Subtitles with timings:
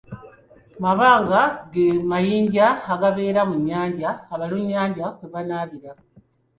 [0.83, 1.41] Mabanga
[1.71, 5.91] ge mayinja agabeera mu nnyanja abalunnyanja kwe banaabira.